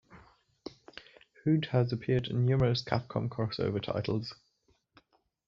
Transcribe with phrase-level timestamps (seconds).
[1.43, 4.33] Hood has appeared in numerous Capcom crossover titles.